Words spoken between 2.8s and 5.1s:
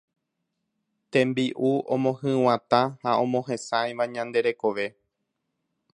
ha omohesãiva ñande rekove.